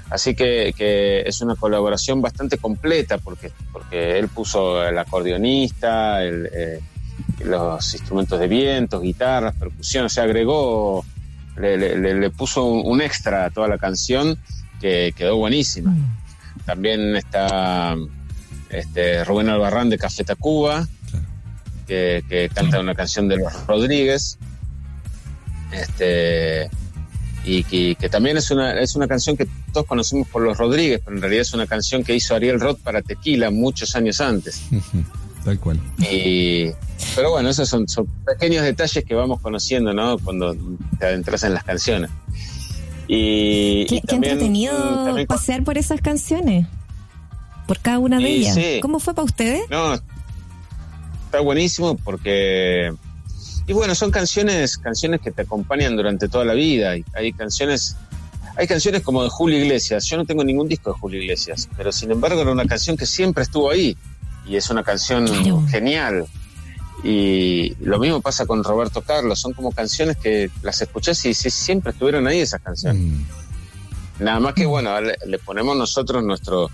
Así 0.09 0.35
que, 0.35 1.23
es 1.25 1.41
una 1.41 1.55
colaboración 1.55 2.21
bastante 2.21 2.57
completa, 2.57 3.17
porque, 3.17 3.51
él 3.91 4.27
puso 4.27 4.85
el 4.85 4.97
acordeonista, 4.97 6.23
eh, 6.25 6.81
los 7.45 7.93
instrumentos 7.93 8.39
de 8.39 8.47
viento, 8.47 8.99
guitarras, 8.99 9.55
percusión, 9.55 10.09
se 10.09 10.19
agregó, 10.19 11.05
le, 11.55 12.29
puso 12.31 12.65
un, 12.65 13.01
extra 13.01 13.45
a 13.45 13.49
toda 13.51 13.69
la 13.69 13.77
canción 13.77 14.37
que 14.81 15.13
quedó 15.15 15.37
buenísima. 15.37 15.95
También 16.65 17.15
está 17.15 17.95
este, 18.69 19.23
Rubén 19.23 19.49
Albarrán 19.49 19.89
de 19.89 19.97
Café 19.97 20.23
Tacuba, 20.23 20.87
que, 21.87 22.49
canta 22.53 22.79
una 22.79 22.95
canción 22.95 23.27
de 23.27 23.37
los 23.37 23.67
Rodríguez. 23.67 24.37
Este, 25.71 26.69
y 27.45 27.63
que, 27.63 28.09
también 28.09 28.37
es 28.37 28.51
una, 28.51 28.79
es 28.79 28.95
una 28.95 29.07
canción 29.07 29.35
que 29.35 29.47
todos 29.71 29.85
conocemos 29.85 30.27
por 30.27 30.41
los 30.41 30.57
Rodríguez, 30.57 31.01
pero 31.03 31.17
en 31.17 31.21
realidad 31.21 31.41
es 31.41 31.53
una 31.53 31.67
canción 31.67 32.03
que 32.03 32.15
hizo 32.15 32.35
Ariel 32.35 32.59
Roth 32.59 32.79
para 32.79 33.01
Tequila 33.01 33.51
muchos 33.51 33.95
años 33.95 34.21
antes. 34.21 34.61
Tal 35.43 35.59
cual. 35.59 35.79
Y, 35.99 36.71
pero 37.15 37.31
bueno, 37.31 37.49
esos 37.49 37.67
son, 37.67 37.87
son 37.87 38.07
pequeños 38.25 38.63
detalles 38.63 39.03
que 39.03 39.13
vamos 39.13 39.41
conociendo, 39.41 39.93
¿no? 39.93 40.17
Cuando 40.19 40.55
te 40.97 41.05
adentras 41.05 41.43
en 41.43 41.53
las 41.53 41.65
canciones. 41.65 42.09
Y, 43.15 43.85
¿Qué, 43.85 44.01
entretenido 44.07 45.15
pasear 45.27 45.63
por 45.63 45.77
esas 45.77 46.01
canciones, 46.01 46.67
por 47.67 47.79
cada 47.79 47.99
una 47.99 48.17
de 48.17 48.27
ellas. 48.27 48.57
¿Cómo 48.81 48.99
fue 48.99 49.13
para 49.13 49.25
ustedes? 49.25 49.69
No, 49.69 49.93
está 51.25 51.39
buenísimo 51.41 51.95
porque 51.97 52.91
y 53.65 53.73
bueno, 53.73 53.95
son 53.95 54.11
canciones, 54.11 54.77
canciones 54.77 55.21
que 55.21 55.31
te 55.31 55.43
acompañan 55.43 55.95
durante 55.95 56.27
toda 56.27 56.43
la 56.43 56.53
vida. 56.53 56.95
Hay 57.13 57.33
canciones, 57.33 57.95
hay 58.57 58.67
canciones 58.67 59.01
como 59.03 59.23
de 59.23 59.29
Julio 59.29 59.57
Iglesias. 59.57 60.05
Yo 60.05 60.17
no 60.17 60.25
tengo 60.25 60.43
ningún 60.43 60.67
disco 60.67 60.91
de 60.91 60.99
Julio 60.99 61.21
Iglesias, 61.21 61.69
pero 61.77 61.91
sin 61.91 62.11
embargo 62.11 62.41
era 62.41 62.51
una 62.51 62.65
canción 62.65 62.97
que 62.97 63.05
siempre 63.05 63.43
estuvo 63.43 63.71
ahí 63.71 63.95
y 64.45 64.57
es 64.57 64.69
una 64.69 64.83
canción 64.83 65.27
genial. 65.69 66.25
Y 67.03 67.75
lo 67.81 67.99
mismo 67.99 68.21
pasa 68.21 68.45
con 68.45 68.63
Roberto 68.63 69.01
Carlos, 69.01 69.39
son 69.39 69.53
como 69.53 69.71
canciones 69.71 70.17
que 70.17 70.49
las 70.61 70.81
escuchás 70.81 71.25
y, 71.25 71.33
siempre 71.33 71.91
estuvieron 71.91 72.27
ahí 72.27 72.39
esas 72.39 72.61
canciones. 72.61 73.01
Mm. 73.01 74.23
Nada 74.23 74.39
más 74.39 74.53
que, 74.53 74.65
bueno, 74.65 75.01
le, 75.01 75.17
le 75.25 75.39
ponemos 75.39 75.75
nosotros 75.75 76.23
nuestro, 76.23 76.69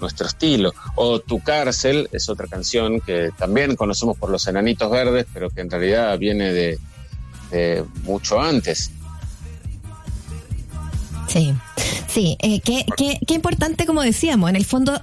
nuestro 0.00 0.26
estilo. 0.26 0.72
O 0.96 1.20
Tu 1.20 1.40
cárcel 1.40 2.08
es 2.12 2.28
otra 2.28 2.46
canción 2.46 3.00
que 3.00 3.30
también 3.36 3.76
conocemos 3.76 4.16
por 4.16 4.30
los 4.30 4.46
enanitos 4.46 4.90
verdes, 4.90 5.26
pero 5.32 5.50
que 5.50 5.60
en 5.60 5.70
realidad 5.70 6.18
viene 6.18 6.52
de, 6.52 6.78
de 7.50 7.84
mucho 8.04 8.40
antes. 8.40 8.90
Sí, 11.28 11.54
sí, 12.06 12.36
eh, 12.40 12.60
qué, 12.60 12.86
qué, 12.96 13.18
qué 13.26 13.34
importante, 13.34 13.84
como 13.84 14.02
decíamos, 14.02 14.48
en 14.48 14.56
el 14.56 14.64
fondo 14.64 15.00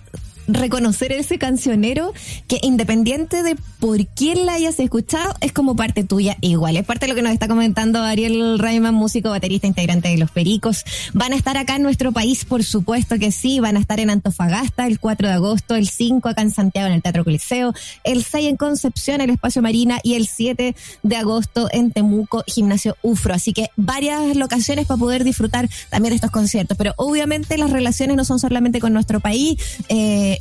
reconocer 0.47 1.11
ese 1.11 1.37
cancionero 1.37 2.13
que 2.47 2.59
independiente 2.61 3.43
de 3.43 3.55
por 3.79 4.05
quién 4.07 4.45
la 4.45 4.53
hayas 4.53 4.79
escuchado, 4.79 5.33
es 5.41 5.51
como 5.51 5.75
parte 5.75 6.03
tuya 6.03 6.37
igual. 6.41 6.77
Es 6.77 6.85
parte 6.85 7.05
de 7.05 7.09
lo 7.09 7.15
que 7.15 7.21
nos 7.21 7.31
está 7.31 7.47
comentando 7.47 8.01
Ariel 8.01 8.59
Rayman, 8.59 8.93
músico, 8.93 9.29
baterista, 9.29 9.67
integrante 9.67 10.09
de 10.09 10.17
Los 10.17 10.31
Pericos. 10.31 10.85
Van 11.13 11.33
a 11.33 11.35
estar 11.35 11.57
acá 11.57 11.75
en 11.75 11.83
nuestro 11.83 12.11
país, 12.11 12.45
por 12.45 12.63
supuesto 12.63 13.19
que 13.19 13.31
sí. 13.31 13.59
Van 13.59 13.77
a 13.77 13.79
estar 13.79 13.99
en 13.99 14.09
Antofagasta 14.09 14.87
el 14.87 14.99
4 14.99 15.27
de 15.27 15.33
agosto, 15.33 15.75
el 15.75 15.87
5 15.87 16.29
acá 16.29 16.41
en 16.41 16.51
Santiago 16.51 16.87
en 16.87 16.93
el 16.93 17.01
Teatro 17.01 17.23
Coliseo, 17.23 17.73
el 18.03 18.23
6 18.23 18.49
en 18.49 18.57
Concepción, 18.57 19.21
el 19.21 19.29
Espacio 19.29 19.61
Marina 19.61 19.99
y 20.03 20.15
el 20.15 20.27
7 20.27 20.75
de 21.03 21.15
agosto 21.15 21.69
en 21.71 21.91
Temuco, 21.91 22.43
Gimnasio 22.47 22.97
UFRO. 23.01 23.33
Así 23.33 23.53
que 23.53 23.69
varias 23.75 24.35
locaciones 24.35 24.85
para 24.85 24.97
poder 24.97 25.23
disfrutar 25.23 25.69
también 25.89 26.11
de 26.11 26.15
estos 26.15 26.31
conciertos. 26.31 26.77
Pero 26.77 26.93
obviamente 26.97 27.57
las 27.57 27.69
relaciones 27.69 28.15
no 28.15 28.25
son 28.25 28.39
solamente 28.39 28.79
con 28.79 28.93
nuestro 28.93 29.19
país. 29.19 29.57
Eh, 29.89 30.34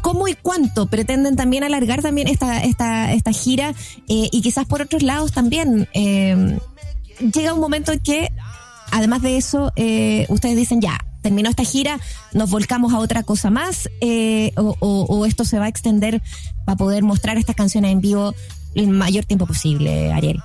cómo 0.00 0.28
y 0.28 0.34
cuánto 0.34 0.86
pretenden 0.86 1.36
también 1.36 1.64
alargar 1.64 2.02
también 2.02 2.28
esta, 2.28 2.62
esta, 2.62 3.12
esta 3.12 3.32
gira 3.32 3.70
eh, 4.08 4.28
y 4.30 4.42
quizás 4.42 4.66
por 4.66 4.82
otros 4.82 5.02
lados 5.02 5.32
también. 5.32 5.88
Eh, 5.94 6.58
llega 7.34 7.54
un 7.54 7.60
momento 7.60 7.92
en 7.92 8.00
que, 8.00 8.28
además 8.90 9.22
de 9.22 9.36
eso, 9.36 9.72
eh, 9.76 10.26
ustedes 10.28 10.56
dicen 10.56 10.80
ya, 10.80 10.98
terminó 11.22 11.48
esta 11.48 11.64
gira, 11.64 11.98
nos 12.32 12.50
volcamos 12.50 12.92
a 12.92 12.98
otra 12.98 13.22
cosa 13.22 13.50
más 13.50 13.88
o, 14.56 14.76
o, 14.80 15.04
o 15.08 15.26
esto 15.26 15.44
se 15.44 15.58
va 15.58 15.64
a 15.66 15.68
extender 15.68 16.22
para 16.66 16.76
poder 16.76 17.02
mostrar 17.02 17.38
estas 17.38 17.56
canciones 17.56 17.92
en 17.92 18.00
vivo 18.00 18.34
el 18.74 18.88
mayor 18.88 19.24
tiempo 19.24 19.46
posible, 19.46 20.12
Ariel. 20.12 20.42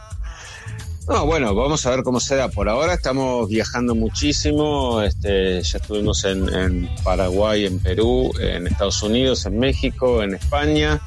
No, 1.09 1.25
bueno, 1.25 1.55
vamos 1.55 1.83
a 1.87 1.89
ver 1.89 2.03
cómo 2.03 2.19
se 2.19 2.35
da. 2.35 2.49
Por 2.49 2.69
ahora 2.69 2.93
estamos 2.93 3.49
viajando 3.49 3.95
muchísimo. 3.95 5.01
Este, 5.01 5.59
ya 5.63 5.79
estuvimos 5.79 6.23
en, 6.23 6.87
Paraguay, 7.03 7.65
en 7.65 7.79
Perú, 7.79 8.31
en 8.39 8.67
Estados 8.67 9.01
Unidos, 9.01 9.43
en 9.47 9.57
México, 9.57 10.21
en 10.21 10.35
España, 10.35 11.01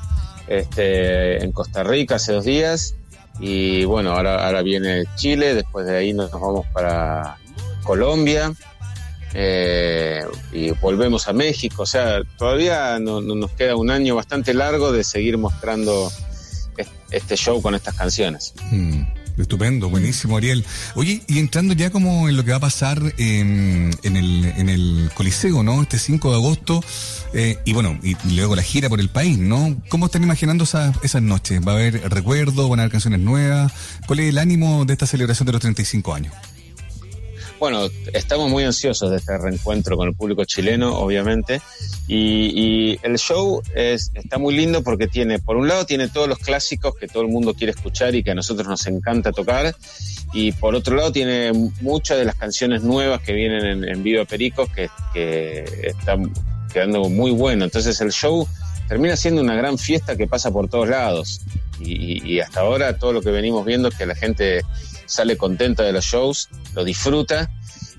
este, 0.49 1.45
en 1.45 1.53
Costa 1.53 1.85
Rica 1.85 2.17
hace 2.17 2.33
dos 2.33 2.45
días. 2.45 2.97
Y 3.39 3.85
bueno, 3.85 4.11
ahora, 4.11 4.61
viene 4.63 5.05
Chile, 5.15 5.55
después 5.55 5.87
de 5.87 5.97
ahí 5.97 6.13
nos 6.13 6.33
vamos 6.33 6.67
para 6.73 7.39
Colombia. 7.85 8.53
Eh, 9.35 10.25
y 10.51 10.73
volvemos 10.73 11.29
a 11.29 11.33
México. 11.33 11.85
O 11.85 11.87
sea, 11.87 12.23
todavía 12.37 12.99
no 12.99 13.21
nos 13.21 13.53
queda 13.53 13.77
un 13.77 13.89
año 13.93 14.17
bastante 14.17 14.53
largo 14.53 14.91
de 14.91 15.05
seguir 15.05 15.39
mostrando 15.39 16.11
este 17.13 17.37
show 17.37 17.63
con 17.63 17.77
estas 17.77 17.95
canciones. 17.95 18.53
Mm. 18.73 19.22
Estupendo, 19.39 19.89
buenísimo, 19.89 20.37
Ariel. 20.37 20.65
Oye, 20.95 21.23
y 21.27 21.39
entrando 21.39 21.75
ya 21.75 21.91
como 21.91 22.29
en 22.29 22.37
lo 22.37 22.45
que 22.45 22.51
va 22.51 22.59
a 22.59 22.61
pasar 22.61 23.15
en, 23.17 23.91
en, 24.03 24.17
el, 24.17 24.45
en 24.45 24.69
el 24.69 25.11
Coliseo, 25.15 25.63
¿no? 25.63 25.83
Este 25.83 25.99
5 25.99 26.31
de 26.31 26.37
agosto, 26.37 26.85
eh, 27.33 27.59
y 27.65 27.73
bueno, 27.73 27.99
y 28.03 28.17
luego 28.35 28.55
la 28.55 28.63
gira 28.63 28.89
por 28.89 29.01
el 29.01 29.09
país, 29.09 29.39
¿no? 29.39 29.77
¿Cómo 29.89 30.07
están 30.07 30.23
imaginando 30.23 30.65
esas, 30.65 30.95
esas 31.03 31.23
noches? 31.23 31.61
¿Va 31.67 31.73
a 31.73 31.77
haber 31.77 32.11
recuerdos? 32.11 32.69
¿Van 32.69 32.81
a 32.81 32.83
haber 32.83 32.93
canciones 32.93 33.21
nuevas? 33.21 33.73
¿Cuál 34.07 34.21
es 34.21 34.29
el 34.29 34.39
ánimo 34.39 34.85
de 34.85 34.93
esta 34.93 35.07
celebración 35.07 35.47
de 35.47 35.53
los 35.53 35.61
35 35.63 36.15
años? 36.15 36.35
Bueno, 37.63 37.89
estamos 38.13 38.51
muy 38.51 38.65
ansiosos 38.65 39.09
de 39.09 39.19
este 39.19 39.39
reencuentro 39.39 39.97
con 39.97 40.09
el 40.09 40.17
público 40.17 40.45
chileno, 40.45 40.99
obviamente. 40.99 41.63
Y, 42.09 42.17
y, 42.61 42.99
el 43.05 43.19
show 43.19 43.63
es, 43.77 44.11
está 44.15 44.39
muy 44.39 44.57
lindo 44.57 44.83
porque 44.83 45.07
tiene, 45.07 45.39
por 45.39 45.57
un 45.57 45.69
lado, 45.69 45.87
tiene 45.87 46.09
todos 46.09 46.27
los 46.27 46.39
clásicos 46.41 46.97
que 46.97 47.07
todo 47.07 47.23
el 47.23 47.29
mundo 47.29 47.55
quiere 47.55 47.71
escuchar 47.71 48.17
y 48.17 48.25
que 48.25 48.33
a 48.33 48.35
nosotros 48.35 48.67
nos 48.67 48.85
encanta 48.89 49.31
tocar. 49.31 49.77
Y 50.33 50.51
por 50.51 50.75
otro 50.75 50.97
lado, 50.97 51.13
tiene 51.13 51.53
muchas 51.81 52.19
de 52.19 52.25
las 52.25 52.35
canciones 52.35 52.83
nuevas 52.83 53.23
que 53.23 53.33
vienen 53.33 53.65
en, 53.65 53.89
en 53.89 54.03
Viva 54.03 54.25
Pericos 54.25 54.69
que, 55.15 55.63
están 55.85 56.33
quedando 56.73 57.09
muy 57.09 57.31
bueno. 57.31 57.63
Entonces 57.63 58.01
el 58.01 58.11
show 58.11 58.45
termina 58.89 59.15
siendo 59.15 59.41
una 59.41 59.55
gran 59.55 59.79
fiesta 59.79 60.17
que 60.17 60.27
pasa 60.27 60.51
por 60.51 60.69
todos 60.69 60.89
lados. 60.89 61.43
Y, 61.79 62.29
y 62.29 62.41
hasta 62.41 62.59
ahora 62.59 62.99
todo 62.99 63.13
lo 63.13 63.23
que 63.23 63.31
venimos 63.31 63.65
viendo 63.65 63.87
es 63.87 63.95
que 63.95 64.07
la 64.07 64.17
gente 64.17 64.63
sale 65.13 65.37
contenta 65.37 65.83
de 65.83 65.93
los 65.93 66.05
shows, 66.05 66.49
lo 66.75 66.85
disfruta 66.85 67.51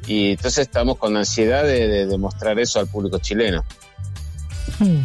y 0.08 0.32
entonces 0.32 0.68
estamos 0.68 0.98
con 0.98 1.16
ansiedad 1.16 1.64
de, 1.64 2.08
mostrar 2.18 2.60
eso 2.60 2.80
al 2.80 2.88
público 2.88 3.20
chileno. 3.20 3.64
Hmm. 4.80 5.02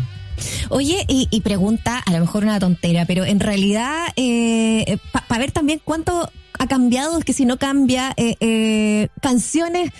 Oye, 0.71 1.05
y, 1.09 1.41
pregunta, 1.41 1.99
a 1.99 2.12
lo 2.12 2.21
mejor 2.21 2.45
una 2.45 2.61
tontera, 2.61 3.05
pero 3.07 3.25
en 3.25 3.41
realidad, 3.41 4.07
eh, 4.17 4.99
para 5.12 5.27
pa 5.27 5.38
ver 5.38 5.50
también 5.50 5.81
cuánto 5.85 6.31
ha 6.59 6.67
cambiado, 6.67 7.19
es 7.19 7.25
que 7.25 7.33
si 7.33 7.45
no 7.45 7.57
cambia, 7.57 8.12
eh, 8.17 8.37
eh, 8.41 9.09
canciones 9.21 9.91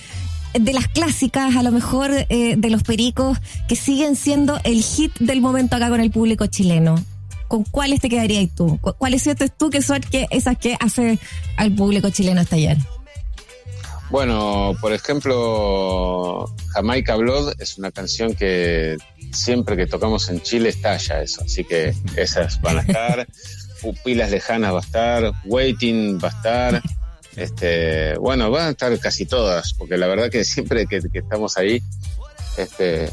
de 0.55 0.73
las 0.73 0.88
clásicas, 0.88 1.57
a 1.57 1.62
lo 1.62 1.73
mejor 1.73 2.11
eh, 2.12 2.57
de 2.57 2.71
los 2.71 2.83
pericos, 2.83 3.38
que 3.69 3.77
siguen 3.77 4.17
siendo 4.17 4.59
el 4.65 4.83
hit 4.83 5.12
del 5.19 5.41
momento 5.41 5.77
acá 5.77 5.88
con 5.88 6.00
el 6.00 6.11
público 6.11 6.47
chileno. 6.47 6.97
¿Con 7.49 7.64
cuáles 7.64 8.00
te 8.00 8.09
quedarías 8.09 8.55
tú? 8.55 8.78
¿Cuáles 8.78 9.23
sientes 9.23 9.50
tú 9.57 9.71
que 9.71 9.83
son 9.83 10.00
que, 10.00 10.26
esas 10.31 10.59
que 10.59 10.76
hace 10.78 11.19
al 11.57 11.75
público 11.75 12.11
chileno 12.11 12.43
estallar? 12.43 12.76
Bueno, 14.11 14.75
por 14.81 14.93
ejemplo, 14.93 16.47
Jamaica 16.69 17.17
Blood 17.17 17.55
es 17.59 17.76
una 17.76 17.90
canción 17.90 18.35
que 18.35 18.97
siempre 19.33 19.76
que 19.76 19.87
tocamos 19.87 20.31
en 20.31 20.40
Chile 20.40 20.71
estalla 20.71 21.23
eso, 21.23 21.43
así 21.45 21.62
que 21.64 21.95
esas 22.17 22.59
van 22.62 22.78
a 22.78 22.81
estar, 22.81 23.28
Pupilas 23.83 24.31
Lejanas 24.31 24.73
va 24.73 24.78
a 24.78 24.83
estar, 24.83 25.33
Waiting 25.45 26.19
va 26.19 26.28
a 26.28 26.31
estar, 26.31 26.83
este, 27.37 28.17
bueno, 28.17 28.50
van 28.50 28.69
a 28.69 28.71
estar 28.71 28.99
casi 28.99 29.26
todas, 29.26 29.75
porque 29.75 29.99
la 29.99 30.07
verdad 30.07 30.31
que 30.31 30.43
siempre 30.43 30.87
que, 30.87 31.00
que 31.12 31.19
estamos 31.19 31.59
ahí, 31.59 31.83
este, 32.57 33.11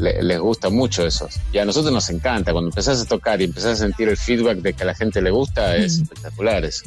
le, 0.00 0.22
les 0.22 0.38
gusta 0.38 0.70
mucho 0.70 1.06
eso. 1.06 1.28
Y 1.52 1.58
a 1.58 1.64
nosotros 1.64 1.92
nos 1.92 2.08
encanta, 2.10 2.52
cuando 2.52 2.70
empezás 2.70 3.00
a 3.00 3.04
tocar 3.04 3.40
y 3.40 3.44
empezás 3.44 3.72
a 3.72 3.76
sentir 3.76 4.08
el 4.08 4.16
feedback 4.16 4.58
de 4.58 4.72
que 4.72 4.82
a 4.82 4.86
la 4.86 4.94
gente 4.94 5.20
le 5.22 5.30
gusta, 5.30 5.76
es 5.76 5.98
mm. 5.98 6.02
espectacular 6.02 6.64
eso. 6.64 6.84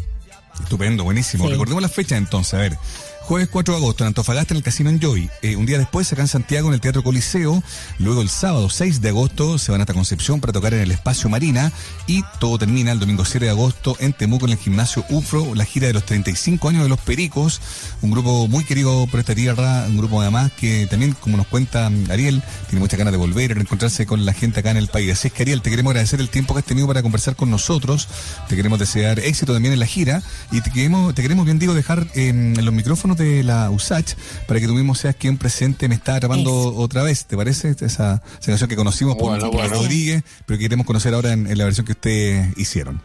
Estupendo, 0.62 1.04
buenísimo. 1.04 1.46
Sí. 1.46 1.52
Recordemos 1.52 1.82
la 1.82 1.90
fecha 1.90 2.18
entonces, 2.18 2.54
a 2.54 2.58
ver. 2.58 2.78
Jueves 3.26 3.48
4 3.50 3.74
de 3.74 3.80
agosto 3.80 4.04
en 4.04 4.10
Antofagasta 4.10 4.54
en 4.54 4.58
el 4.58 4.64
Casino 4.64 4.90
Enjoy. 4.90 5.30
Eh, 5.42 5.56
un 5.56 5.66
día 5.66 5.78
después 5.78 6.12
acá 6.12 6.24
en 6.24 6.28
Santiago 6.28 6.68
en 6.68 6.74
el 6.74 6.82
Teatro 6.82 7.04
Coliseo. 7.04 7.64
Luego 7.98 8.22
el 8.22 8.28
sábado 8.28 8.70
6 8.70 9.00
de 9.00 9.10
agosto 9.10 9.58
se 9.58 9.72
van 9.72 9.80
hasta 9.80 9.94
Concepción 9.94 10.42
para 10.42 10.52
tocar 10.52 10.74
en 10.74 10.82
el 10.82 10.92
Espacio 10.92 11.30
Marina. 11.30 11.72
Y 12.06 12.22
todo 12.42 12.58
termina 12.58 12.92
el 12.92 13.00
domingo 13.00 13.24
7 13.24 13.46
de 13.46 13.52
agosto 13.52 13.96
en 14.02 14.12
Temuco 14.12 14.46
en 14.46 14.52
el 14.52 14.58
Gimnasio 14.58 15.06
UFRO, 15.10 15.56
la 15.56 15.64
gira 15.64 15.88
de 15.88 15.94
los 15.94 16.06
35 16.06 16.68
años 16.68 16.84
de 16.84 16.90
los 16.90 17.00
Pericos. 17.00 17.62
Un 18.02 18.12
grupo 18.12 18.50
muy 18.50 18.66
querido 18.66 19.08
por 19.08 19.22
esta 19.22 19.34
tierra, 19.34 19.86
un 19.88 19.98
grupo 19.98 20.20
además 20.20 20.52
que 20.52 20.86
también, 20.88 21.14
como 21.14 21.38
nos 21.38 21.48
cuenta 21.48 21.90
Ariel, 22.10 22.44
tiene 22.68 22.82
muchas 22.82 22.98
ganas 22.98 23.14
de 23.14 23.18
volver 23.18 23.52
y 23.52 23.54
reencontrarse 23.54 24.06
con 24.06 24.26
la 24.26 24.34
gente 24.34 24.60
acá 24.60 24.72
en 24.72 24.78
el 24.78 24.88
país. 24.88 25.14
Así 25.14 25.30
es 25.30 25.34
que 25.34 25.44
Ariel, 25.44 25.62
te 25.62 25.70
queremos 25.70 25.92
agradecer 25.92 26.20
el 26.20 26.28
tiempo 26.28 26.54
que 26.56 26.60
has 26.60 26.66
tenido 26.66 26.88
para 26.88 27.02
conversar 27.02 27.38
con 27.38 27.50
nosotros. 27.50 28.10
Te 28.50 28.58
queremos 28.58 28.80
desear 28.80 29.20
éxito 29.20 29.54
también 29.54 29.74
en 29.74 29.80
la 29.80 29.88
gira. 29.88 30.22
Y 30.52 30.60
te 30.60 30.72
queremos, 30.72 31.16
te 31.16 31.22
queremos 31.22 31.46
bien 31.46 31.58
digo, 31.58 31.74
dejar 31.74 32.06
en 32.16 32.54
los 32.64 32.74
micrófonos 32.74 33.13
de 33.18 33.44
la 33.44 33.70
USACH 33.70 34.14
para 34.48 34.60
que 34.60 34.68
tú 34.68 34.74
mismo 34.74 34.96
seas 34.96 35.16
quien 35.16 35.38
presente 35.38 35.88
me 35.88 35.96
está 35.96 36.16
atrapando 36.16 36.72
es. 36.72 36.78
otra 36.78 37.04
vez, 37.04 37.26
¿te 37.26 37.36
parece? 37.36 37.70
Esa, 37.70 37.86
esa, 37.86 38.22
canción 38.46 38.70
que 38.70 38.76
conocimos 38.76 39.16
por 39.16 39.30
bueno, 39.30 39.52
bueno. 39.52 39.70
Rodríguez, 39.70 40.24
pero 40.46 40.58
que 40.58 40.66
queremos 40.66 40.86
conocer 40.86 41.14
ahora 41.14 41.34
en, 41.34 41.48
en, 41.48 41.58
la 41.58 41.66
versión 41.66 41.86
que 41.86 41.94
ustedes 41.94 42.58
hicieron. 42.58 43.02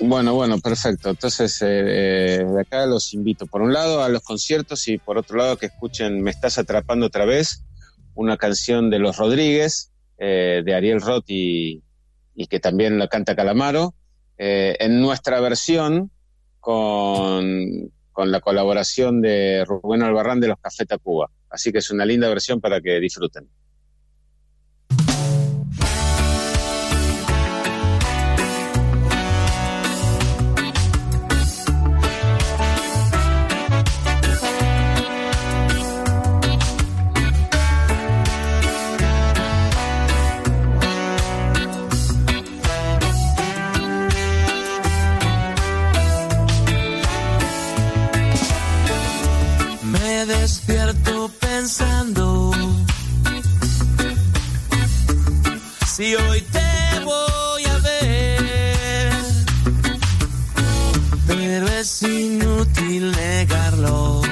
Bueno, 0.00 0.34
bueno, 0.34 0.58
perfecto. 0.58 1.10
Entonces, 1.10 1.58
eh, 1.62 2.44
de 2.44 2.60
acá 2.60 2.86
los 2.86 3.14
invito, 3.14 3.46
por 3.46 3.62
un 3.62 3.72
lado, 3.72 4.02
a 4.02 4.08
los 4.08 4.22
conciertos 4.22 4.88
y 4.88 4.98
por 4.98 5.18
otro 5.18 5.36
lado, 5.36 5.56
que 5.56 5.66
escuchen 5.66 6.22
Me 6.22 6.30
estás 6.30 6.58
atrapando 6.58 7.06
otra 7.06 7.24
vez, 7.24 7.64
una 8.14 8.36
canción 8.36 8.90
de 8.90 8.98
los 8.98 9.16
Rodríguez, 9.16 9.92
eh, 10.18 10.62
de 10.64 10.74
Ariel 10.74 11.00
Roth 11.00 11.24
y, 11.28 11.82
y, 12.34 12.46
que 12.46 12.58
también 12.58 12.98
la 12.98 13.08
canta 13.08 13.36
Calamaro, 13.36 13.94
eh, 14.38 14.76
en 14.80 15.00
nuestra 15.00 15.40
versión 15.40 16.10
con 16.58 17.92
con 18.12 18.30
la 18.30 18.40
colaboración 18.40 19.20
de 19.20 19.64
Rubén 19.64 20.02
Albarrán 20.02 20.40
de 20.40 20.48
los 20.48 20.58
Café 20.60 20.86
Tacuba. 20.86 21.30
Así 21.50 21.72
que 21.72 21.78
es 21.78 21.90
una 21.90 22.04
linda 22.04 22.28
versión 22.28 22.60
para 22.60 22.80
que 22.80 23.00
disfruten. 23.00 23.48
si 56.02 56.16
hoy 56.16 56.40
te 56.40 57.00
voy 57.04 57.64
a 57.64 57.78
ver. 57.78 59.12
Pero 61.28 61.68
es 61.68 62.02
inútil 62.02 63.12
negarlo. 63.12 64.22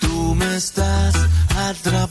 Tú 0.00 0.34
me 0.36 0.56
estás 0.56 1.14
atrapando. 1.68 2.09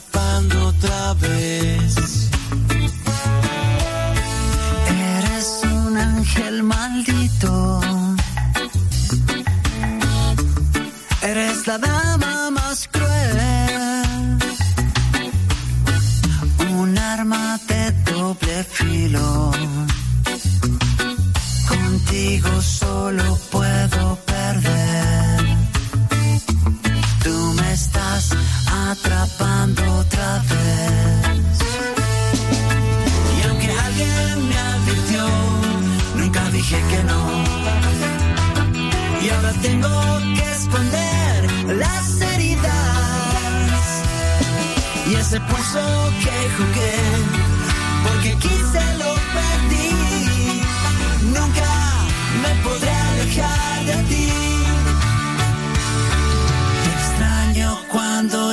solo. 23.10 23.49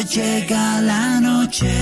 llega 0.07 0.81
la 0.81 1.19
noche. 1.19 1.73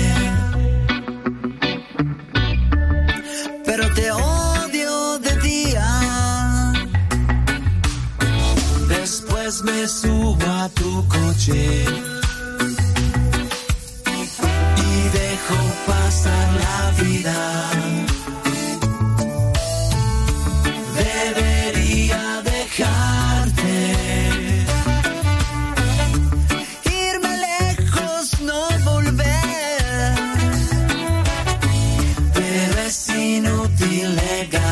Pero 3.65 3.94
te 3.94 4.12
odio 4.12 5.20
de 5.20 5.36
día. 5.41 6.74
Después 8.88 9.63
me 9.63 9.88
subo 9.88 10.46
a 10.46 10.70
tu 10.70 11.08
coche 11.08 12.14
legal. 34.08 34.64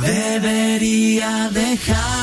debería 0.00 1.50
dejar. 1.52 2.15